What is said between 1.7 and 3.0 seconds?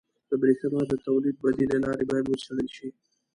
لارې باید وڅېړل شي.